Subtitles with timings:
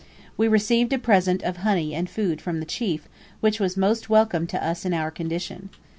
[0.35, 3.07] We received a present of honey and food from the chief,
[3.39, 5.69] which was most welcome to us in our condition.